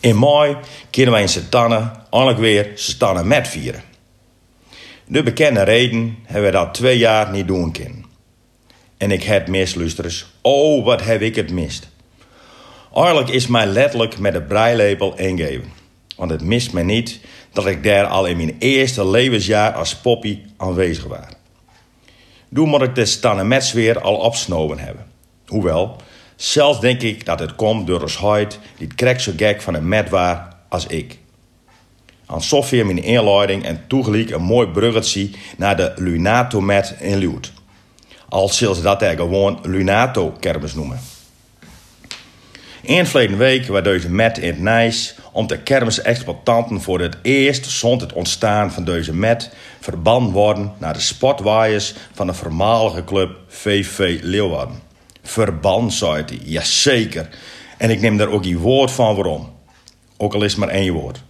[0.00, 0.56] In mei
[0.90, 3.82] kunnen wij in Setannen eindelijk weer Setannen met vieren.
[5.06, 8.04] De bekende reden hebben we dat twee jaar niet doen kunnen.
[8.96, 10.26] En ik heb misluisters.
[10.40, 11.88] Oh, wat heb ik het mist.
[12.94, 15.72] Eigenlijk is mij letterlijk met de breilepel ingeven.
[16.16, 17.20] Want het mist me niet
[17.52, 21.26] dat ik daar al in mijn eerste levensjaar als poppy aanwezig was.
[22.54, 25.06] Toen moet ik de Stanne met weer al opsnoven hebben.
[25.46, 25.96] Hoewel,
[26.42, 29.88] zelfs denk ik dat het komt door ons huid die krek zo gek van een
[29.88, 31.18] met waar als ik.
[32.26, 37.52] Aan Sofia mijn inleiding en toegelijk een mooi bruggetje naar de Lunato met in Luut.
[38.28, 41.00] Al zullen ze dat er gewoon Lunato kermis noemen.
[42.84, 47.66] Een verleden week was deze met in het Nijs om de kermisexploitanten voor het eerst
[47.66, 49.50] zond het ontstaan van deze met
[49.80, 54.89] verbannen worden naar de sportwaaiers van de voormalige club VV Leeuwarden.
[55.22, 56.40] Verban, zei hij.
[56.44, 57.28] Jazeker.
[57.78, 59.52] En ik neem daar ook die woord van waarom.
[60.16, 61.22] Ook al is maar één woord.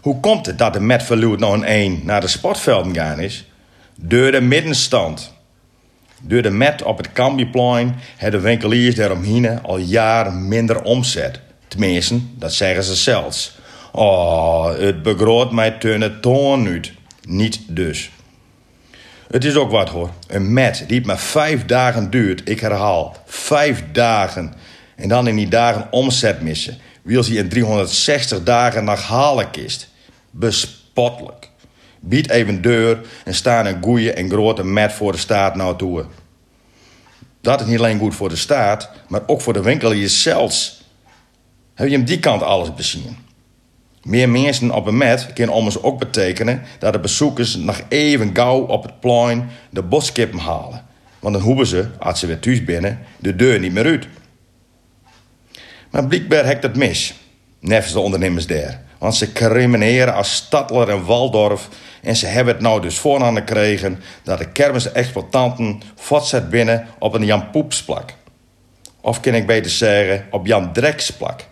[0.00, 3.46] Hoe komt het dat de met verluwd nou een één naar de sportvelden gaan is?
[3.94, 5.36] Door de middenstand.
[6.22, 11.40] Door de met op het Cambieplein hebben de winkeliers daaromheen al jaren minder omzet.
[11.68, 13.58] Tenminste, dat zeggen ze zelfs.
[13.92, 16.84] Oh, het begroot mij tunne toon.
[17.22, 18.10] Niet dus.
[19.30, 20.10] Het is ook wat hoor.
[20.26, 22.48] Een met die maar vijf dagen duurt.
[22.48, 24.54] Ik herhaal, vijf dagen.
[24.96, 26.78] En dan in die dagen omzet missen.
[27.02, 29.88] Wie als hij in 360 dagen naar halen kist.
[30.30, 31.50] Bespottelijk.
[32.00, 36.04] Bied even deur en staan een goeie en grote met voor de staat nou toe.
[37.40, 40.82] Dat is niet alleen goed voor de staat, maar ook voor de winkeliers zelfs.
[41.74, 43.27] Heb je hem die kant alles bezien?
[44.02, 48.60] Meer mensen op een met kan ommers ook betekenen dat de bezoekers nog even gauw
[48.60, 50.86] op het plein de boskippen halen.
[51.18, 54.06] Want dan hoeven ze, als ze weer thuis binnen, de deur niet meer uit.
[55.90, 57.14] Maar blijkbaar hekt het mis,
[57.60, 58.82] nevens de ondernemers daar.
[58.98, 61.68] Want ze crimineren als Stadler en Waldorf
[62.02, 67.24] en ze hebben het nou dus vooraan gekregen dat de kermisexploitanten voortzet binnen op een
[67.24, 68.14] Jan Poepsplak.
[69.00, 71.44] Of kan ik beter zeggen, op Jan Dreksplak.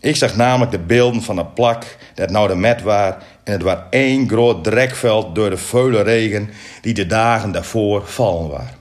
[0.00, 3.14] Ik zag namelijk de beelden van een plak dat nou de met was
[3.44, 6.50] en het was één groot drekveld door de veule regen
[6.80, 8.76] die de dagen daarvoor vallen waren.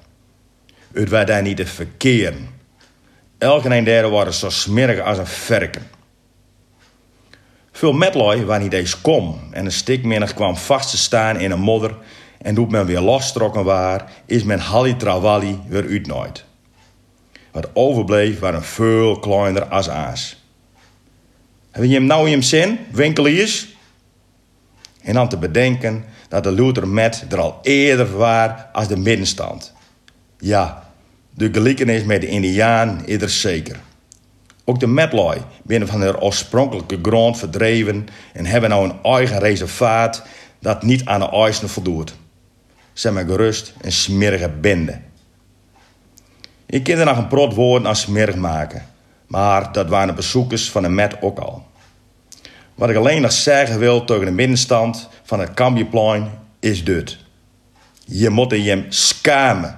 [0.94, 2.50] Het was daar niet te verkeren.
[3.38, 5.88] Elke een derde waren zo smerig als een verken.
[7.72, 11.60] Veel metlui waren niet eens kom en een stikminnig kwam vast te staan in een
[11.60, 11.96] modder
[12.42, 16.46] en doet men weer lostrokken waar, is men halli trawalli weer uitnooid.
[17.52, 20.37] Wat overbleef waren veel kleiner als aas.
[21.78, 23.76] Heb je hem nou in je zin, winkeliers?
[25.02, 29.74] En dan te bedenken dat de Luther met er al eerder was als de middenstand.
[30.38, 30.90] Ja,
[31.34, 33.80] de gelijkenis met de Indiaan is er zeker.
[34.64, 40.24] Ook de Metloi binnen van hun oorspronkelijke grond verdreven en hebben nou een eigen reservaat
[40.60, 42.16] dat niet aan de eisen voldoet.
[42.94, 45.00] Zijn maar gerust een smerige bende.
[46.66, 48.86] Ik kan er nog een prot woorden als smerig maken,
[49.28, 51.67] maar dat waren de bezoekers van de Met ook al.
[52.78, 57.18] Wat ik alleen nog zeggen wil tegen de middenstand van het Cambieplein is dit.
[58.06, 59.78] Je moet je hem schamen.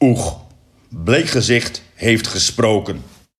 [0.00, 0.40] Oeg,
[0.88, 3.02] bleekgezicht heeft gesproken.